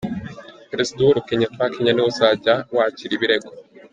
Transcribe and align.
Perezida 0.69 0.99
Uhuru 1.01 1.25
Kenyatta 1.27 1.59
wa 1.63 1.71
Kenya 1.73 1.91
ni 1.93 2.01
we 2.03 2.07
uzajya 2.11 2.53
wakira 2.75 3.13
ibirego. 3.15 3.49